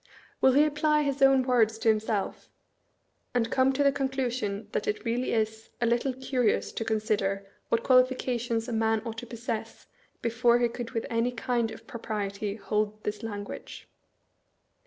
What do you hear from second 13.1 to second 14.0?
language"?